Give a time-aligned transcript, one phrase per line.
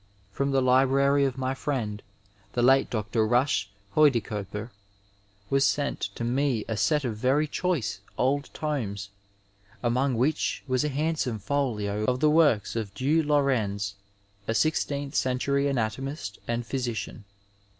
[0.31, 2.01] From the library of my friend,
[2.53, 3.27] the late Dr.
[3.27, 4.71] Bush Huidekoper,
[5.51, 9.09] was sent to me a set of very choice old tomes,
[9.83, 13.93] among which was a handsome folio of the works of du Laurens,
[14.47, 17.23] a sixteenth century anatomist and physician.